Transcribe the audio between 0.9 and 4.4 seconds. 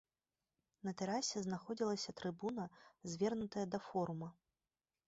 тэрасе знаходзілася трыбуна, звернутая да форума.